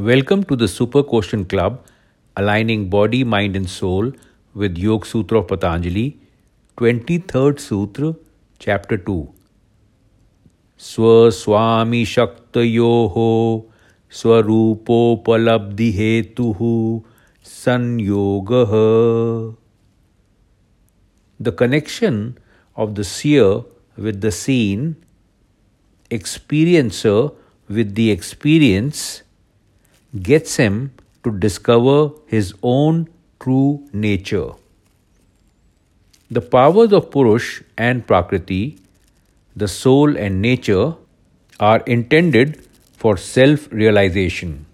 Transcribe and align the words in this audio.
Welcome 0.00 0.44
to 0.44 0.56
the 0.56 0.66
Super 0.66 1.02
Question 1.02 1.44
Club, 1.44 1.84
aligning 2.34 2.88
body, 2.88 3.22
mind, 3.22 3.54
and 3.54 3.68
soul 3.68 4.12
with 4.54 4.78
Yog 4.78 5.04
Sutra 5.04 5.40
of 5.40 5.48
Patanjali, 5.48 6.18
23rd 6.78 7.60
Sutra, 7.60 8.14
Chapter 8.58 8.96
2. 8.96 9.30
Swaswami 10.78 12.00
Shaktayoho 12.12 13.66
Swarupopalabdhi 14.10 15.92
Hetuhu 15.92 17.04
Sanyogaha. 17.44 19.54
The 21.38 21.52
connection 21.52 22.38
of 22.74 22.94
the 22.94 23.04
seer 23.04 23.64
with 23.98 24.22
the 24.22 24.32
seen, 24.32 24.96
experiencer 26.10 27.34
with 27.68 27.96
the 27.96 28.10
experience, 28.10 29.24
gets 30.18 30.56
him 30.56 30.92
to 31.24 31.30
discover 31.30 32.10
his 32.26 32.54
own 32.62 33.08
true 33.38 33.88
nature. 33.92 34.50
The 36.30 36.40
powers 36.40 36.92
of 36.92 37.10
Purush 37.10 37.62
and 37.76 38.06
Prakriti, 38.06 38.78
the 39.54 39.68
soul 39.68 40.16
and 40.16 40.40
nature, 40.42 40.94
are 41.58 41.80
intended 41.80 42.66
for 42.92 43.16
self 43.16 43.70
realization. 43.72 44.66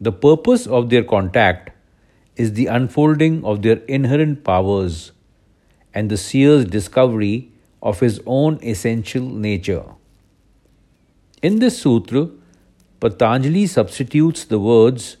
The 0.00 0.12
purpose 0.12 0.66
of 0.66 0.90
their 0.90 1.04
contact 1.04 1.70
is 2.36 2.54
the 2.54 2.66
unfolding 2.66 3.44
of 3.44 3.62
their 3.62 3.76
inherent 3.96 4.42
powers 4.44 5.12
and 5.94 6.10
the 6.10 6.16
seer's 6.16 6.64
discovery 6.64 7.50
of 7.82 8.00
his 8.00 8.20
own 8.26 8.58
essential 8.62 9.22
nature. 9.22 9.84
In 11.42 11.58
this 11.58 11.80
sutra, 11.80 12.30
Patanjali 13.02 13.66
substitutes 13.66 14.44
the 14.44 14.60
words 14.60 15.16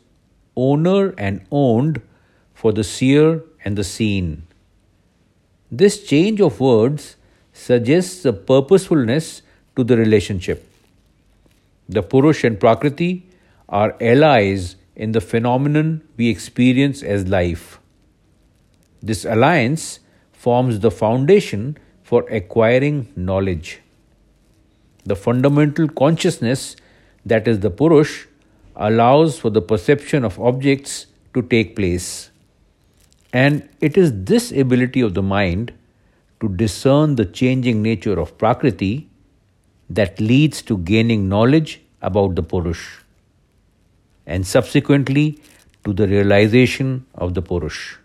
owner 0.54 1.14
and 1.18 1.44
owned 1.50 2.00
for 2.54 2.72
the 2.72 2.84
seer 2.84 3.42
and 3.64 3.76
the 3.76 3.82
seen. 3.82 4.44
This 5.68 6.04
change 6.04 6.40
of 6.40 6.60
words 6.60 7.16
suggests 7.52 8.24
a 8.24 8.32
purposefulness 8.32 9.42
to 9.74 9.82
the 9.82 9.96
relationship. 9.96 10.64
The 11.88 12.04
Purush 12.04 12.44
and 12.44 12.60
Prakriti 12.60 13.26
are 13.68 13.96
allies 14.00 14.76
in 14.94 15.10
the 15.10 15.20
phenomenon 15.20 16.02
we 16.16 16.28
experience 16.28 17.02
as 17.02 17.26
life. 17.26 17.80
This 19.02 19.24
alliance 19.24 19.98
forms 20.32 20.78
the 20.78 20.92
foundation 20.92 21.76
for 22.04 22.22
acquiring 22.30 23.12
knowledge. 23.16 23.80
The 25.04 25.16
fundamental 25.16 25.88
consciousness, 25.88 26.76
that 27.24 27.46
is 27.46 27.60
the 27.60 27.70
Purush, 27.70 28.26
allows 28.76 29.38
for 29.38 29.50
the 29.50 29.62
perception 29.62 30.24
of 30.24 30.38
objects 30.40 31.06
to 31.34 31.42
take 31.42 31.76
place. 31.76 32.30
And 33.32 33.68
it 33.80 33.96
is 33.96 34.12
this 34.24 34.52
ability 34.52 35.00
of 35.00 35.14
the 35.14 35.22
mind 35.22 35.72
to 36.40 36.48
discern 36.48 37.16
the 37.16 37.24
changing 37.24 37.82
nature 37.82 38.18
of 38.18 38.36
Prakriti 38.36 39.08
that 39.88 40.20
leads 40.20 40.62
to 40.62 40.78
gaining 40.78 41.28
knowledge 41.28 41.80
about 42.00 42.34
the 42.34 42.42
Purush 42.42 43.00
and 44.26 44.46
subsequently 44.46 45.40
to 45.84 45.92
the 45.92 46.06
realization 46.08 47.06
of 47.14 47.34
the 47.34 47.42
Purush. 47.42 47.96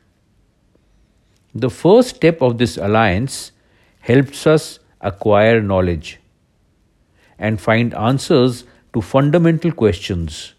The 1.53 1.69
first 1.69 2.15
step 2.15 2.41
of 2.41 2.57
this 2.57 2.77
alliance 2.77 3.51
helps 3.99 4.45
us 4.45 4.79
acquire 5.01 5.61
knowledge 5.61 6.19
and 7.39 7.59
find 7.59 7.93
answers 7.93 8.63
to 8.97 9.01
fundamental 9.07 9.71
questions 9.79 10.55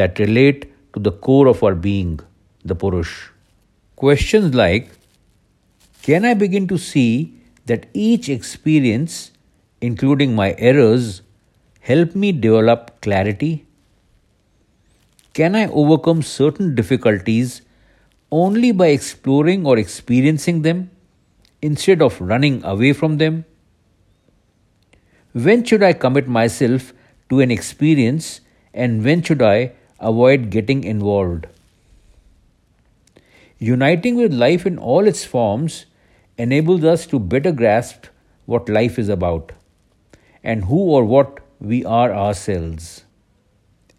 that 0.00 0.18
relate 0.18 0.64
to 0.92 1.00
the 1.00 1.12
core 1.26 1.46
of 1.48 1.62
our 1.62 1.74
being, 1.74 2.20
the 2.62 2.76
Purush. 2.76 3.30
Questions 3.96 4.54
like 4.54 4.90
Can 6.02 6.26
I 6.26 6.34
begin 6.34 6.68
to 6.68 6.76
see 6.76 7.38
that 7.64 7.86
each 7.94 8.28
experience, 8.28 9.30
including 9.80 10.34
my 10.34 10.54
errors, 10.58 11.22
help 11.80 12.14
me 12.14 12.32
develop 12.32 13.00
clarity? 13.00 13.66
Can 15.32 15.54
I 15.56 15.66
overcome 15.68 16.20
certain 16.20 16.74
difficulties 16.74 17.62
only 18.30 18.72
by 18.72 18.88
exploring 18.88 19.64
or 19.64 19.78
experiencing 19.78 20.60
them 20.62 20.90
instead 21.62 22.02
of 22.02 22.20
running 22.20 22.62
away 22.62 22.92
from 22.92 23.16
them? 23.16 23.46
When 25.32 25.64
should 25.64 25.82
I 25.82 25.94
commit 25.94 26.28
myself 26.28 26.92
to 27.32 27.40
an 27.40 27.50
experience 27.50 28.42
and 28.74 29.02
when 29.02 29.22
should 29.22 29.40
I 29.40 29.72
avoid 29.98 30.50
getting 30.50 30.84
involved? 30.84 31.46
Uniting 33.58 34.16
with 34.16 34.34
life 34.34 34.66
in 34.66 34.76
all 34.76 35.06
its 35.06 35.24
forms 35.24 35.86
enables 36.36 36.84
us 36.84 37.06
to 37.06 37.18
better 37.18 37.50
grasp 37.50 38.06
what 38.44 38.68
life 38.68 38.98
is 38.98 39.08
about 39.08 39.52
and 40.44 40.64
who 40.64 40.76
or 40.76 41.04
what 41.04 41.40
we 41.58 41.82
are 41.86 42.12
ourselves. 42.12 43.04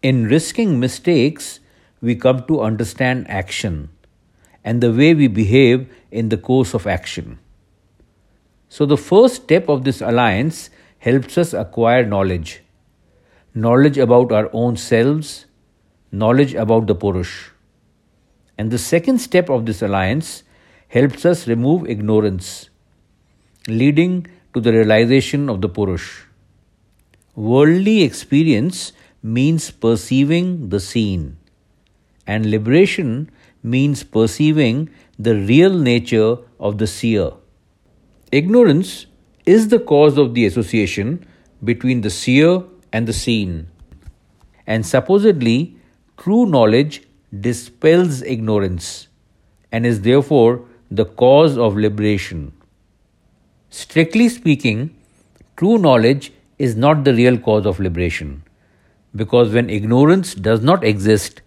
In 0.00 0.26
risking 0.26 0.78
mistakes, 0.78 1.58
we 2.00 2.14
come 2.14 2.44
to 2.46 2.60
understand 2.60 3.28
action 3.28 3.88
and 4.62 4.80
the 4.80 4.92
way 4.92 5.12
we 5.14 5.26
behave 5.26 5.88
in 6.12 6.28
the 6.28 6.36
course 6.36 6.74
of 6.74 6.86
action. 6.86 7.38
So, 8.68 8.86
the 8.86 8.96
first 8.96 9.42
step 9.42 9.68
of 9.68 9.84
this 9.84 10.00
alliance 10.00 10.68
helps 10.98 11.38
us 11.38 11.52
acquire 11.52 12.04
knowledge 12.04 12.63
knowledge 13.54 13.98
about 13.98 14.32
our 14.32 14.50
own 14.52 14.76
selves, 14.76 15.46
knowledge 16.10 16.54
about 16.54 16.88
the 16.88 16.94
Purush. 16.94 17.50
And 18.58 18.70
the 18.70 18.78
second 18.78 19.18
step 19.20 19.48
of 19.48 19.64
this 19.64 19.80
alliance 19.80 20.42
helps 20.88 21.24
us 21.24 21.46
remove 21.46 21.88
ignorance, 21.88 22.68
leading 23.68 24.26
to 24.54 24.60
the 24.60 24.72
realization 24.72 25.48
of 25.48 25.60
the 25.60 25.68
Purush. 25.68 26.24
Worldly 27.36 28.02
experience 28.02 28.92
means 29.22 29.70
perceiving 29.70 30.68
the 30.68 30.80
seen, 30.80 31.36
and 32.26 32.50
liberation 32.50 33.30
means 33.62 34.02
perceiving 34.02 34.90
the 35.18 35.36
real 35.36 35.78
nature 35.78 36.38
of 36.58 36.78
the 36.78 36.86
seer. 36.88 37.32
Ignorance 38.32 39.06
is 39.46 39.68
the 39.68 39.78
cause 39.78 40.18
of 40.18 40.34
the 40.34 40.44
association 40.44 41.24
between 41.62 42.00
the 42.00 42.10
seer 42.10 42.64
and 42.94 43.08
the 43.08 43.12
seen, 43.12 43.54
and 44.66 44.86
supposedly 44.86 45.76
true 46.16 46.46
knowledge 46.46 47.02
dispels 47.46 48.22
ignorance 48.34 49.08
and 49.72 49.84
is 49.84 50.02
therefore 50.02 50.64
the 50.90 51.04
cause 51.22 51.58
of 51.58 51.76
liberation. 51.76 52.52
Strictly 53.70 54.28
speaking, 54.28 54.82
true 55.56 55.76
knowledge 55.76 56.32
is 56.58 56.76
not 56.76 57.02
the 57.02 57.14
real 57.14 57.36
cause 57.46 57.66
of 57.66 57.80
liberation 57.80 58.44
because 59.22 59.52
when 59.52 59.70
ignorance 59.70 60.34
does 60.34 60.62
not 60.62 60.84
exist, 60.84 61.42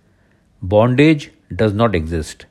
bondage 0.62 1.32
does 1.56 1.74
not 1.74 1.96
exist. 1.96 2.46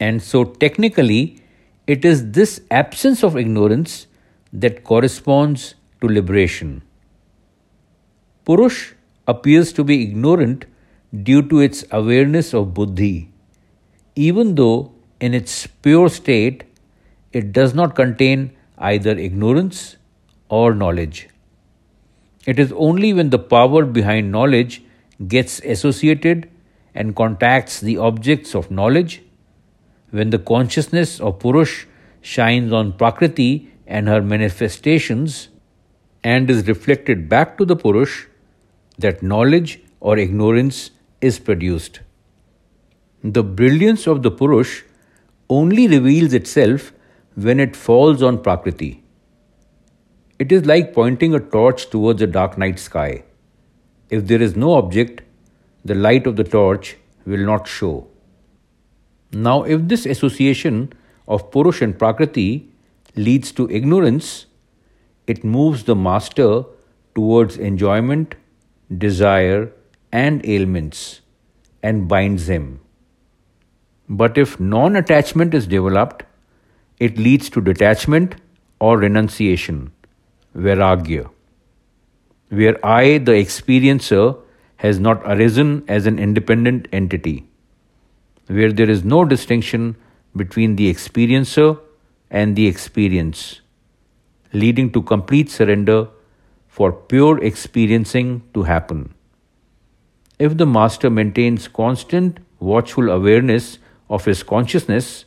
And 0.00 0.20
so, 0.20 0.42
technically, 0.44 1.38
it 1.86 2.04
is 2.04 2.32
this 2.32 2.60
absence 2.72 3.22
of 3.22 3.36
ignorance 3.36 4.08
that 4.52 4.82
corresponds 4.82 5.74
to 6.00 6.08
liberation. 6.08 6.82
Purush 8.46 8.92
appears 9.26 9.72
to 9.72 9.82
be 9.84 10.02
ignorant 10.02 10.66
due 11.22 11.40
to 11.42 11.60
its 11.60 11.84
awareness 11.90 12.52
of 12.52 12.74
buddhi, 12.74 13.30
even 14.14 14.54
though 14.54 14.92
in 15.18 15.32
its 15.32 15.66
pure 15.66 16.10
state 16.10 16.64
it 17.32 17.52
does 17.52 17.74
not 17.74 17.94
contain 17.94 18.54
either 18.76 19.12
ignorance 19.12 19.96
or 20.48 20.74
knowledge. 20.74 21.28
It 22.46 22.58
is 22.58 22.72
only 22.72 23.14
when 23.14 23.30
the 23.30 23.38
power 23.38 23.84
behind 23.86 24.30
knowledge 24.30 24.82
gets 25.26 25.60
associated 25.60 26.50
and 26.94 27.16
contacts 27.16 27.80
the 27.80 27.96
objects 27.96 28.54
of 28.54 28.70
knowledge, 28.70 29.22
when 30.10 30.28
the 30.30 30.38
consciousness 30.38 31.18
of 31.18 31.38
Purush 31.38 31.86
shines 32.20 32.72
on 32.72 32.92
Prakriti 32.92 33.72
and 33.86 34.06
her 34.06 34.20
manifestations 34.20 35.48
and 36.22 36.50
is 36.50 36.68
reflected 36.68 37.28
back 37.28 37.56
to 37.58 37.64
the 37.64 37.76
Purush, 37.76 38.26
that 38.98 39.22
knowledge 39.22 39.80
or 40.00 40.18
ignorance 40.18 40.90
is 41.20 41.38
produced. 41.38 42.00
The 43.22 43.42
brilliance 43.42 44.06
of 44.06 44.22
the 44.22 44.30
Purush 44.30 44.82
only 45.48 45.88
reveals 45.88 46.34
itself 46.34 46.92
when 47.34 47.58
it 47.58 47.74
falls 47.74 48.22
on 48.22 48.42
Prakriti. 48.42 49.02
It 50.38 50.52
is 50.52 50.66
like 50.66 50.92
pointing 50.92 51.34
a 51.34 51.40
torch 51.40 51.88
towards 51.90 52.20
a 52.22 52.26
dark 52.26 52.58
night 52.58 52.78
sky. 52.78 53.24
If 54.10 54.26
there 54.26 54.42
is 54.42 54.56
no 54.56 54.74
object, 54.74 55.22
the 55.84 55.94
light 55.94 56.26
of 56.26 56.36
the 56.36 56.44
torch 56.44 56.96
will 57.24 57.44
not 57.44 57.66
show. 57.66 58.08
Now, 59.32 59.62
if 59.64 59.88
this 59.88 60.06
association 60.06 60.92
of 61.26 61.50
Purush 61.50 61.82
and 61.82 61.98
Prakriti 61.98 62.68
leads 63.16 63.52
to 63.52 63.70
ignorance, 63.70 64.46
it 65.26 65.44
moves 65.44 65.84
the 65.84 65.96
master 65.96 66.64
towards 67.14 67.56
enjoyment, 67.56 68.34
desire, 68.98 69.72
and 70.12 70.44
ailments 70.46 71.20
and 71.82 72.06
binds 72.08 72.48
him. 72.48 72.80
But 74.08 74.38
if 74.38 74.60
non 74.60 74.96
attachment 74.96 75.54
is 75.54 75.66
developed, 75.66 76.24
it 76.98 77.18
leads 77.18 77.50
to 77.50 77.60
detachment 77.60 78.36
or 78.78 78.98
renunciation, 78.98 79.92
vairagya, 80.56 81.30
where 82.48 82.84
I, 82.86 83.18
the 83.18 83.32
experiencer, 83.32 84.38
has 84.76 85.00
not 85.00 85.22
arisen 85.24 85.84
as 85.88 86.06
an 86.06 86.18
independent 86.18 86.86
entity, 86.92 87.48
where 88.46 88.72
there 88.72 88.90
is 88.90 89.04
no 89.04 89.24
distinction 89.24 89.96
between 90.36 90.76
the 90.76 90.92
experiencer 90.92 91.80
and 92.30 92.54
the 92.54 92.66
experience, 92.66 93.60
leading 94.52 94.92
to 94.92 95.02
complete 95.02 95.50
surrender 95.50 96.08
for 96.76 96.90
pure 96.92 97.38
experiencing 97.48 98.30
to 98.52 98.64
happen. 98.64 99.14
If 100.40 100.56
the 100.56 100.66
master 100.66 101.08
maintains 101.08 101.68
constant 101.68 102.38
watchful 102.58 103.10
awareness 103.10 103.78
of 104.10 104.24
his 104.24 104.42
consciousness, 104.42 105.24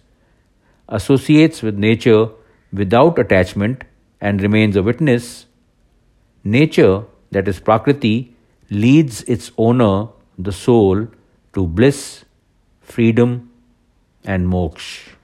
associates 0.89 1.61
with 1.61 1.77
nature 1.77 2.27
without 2.73 3.17
attachment, 3.17 3.85
and 4.19 4.41
remains 4.41 4.75
a 4.75 4.83
witness, 4.83 5.45
nature, 6.43 7.05
that 7.31 7.47
is 7.47 7.61
Prakriti, 7.61 8.35
leads 8.69 9.23
its 9.23 9.51
owner, 9.57 10.09
the 10.37 10.51
soul, 10.51 11.07
to 11.53 11.65
bliss, 11.65 12.25
freedom, 12.81 13.49
and 14.25 14.47
moksha. 14.47 15.16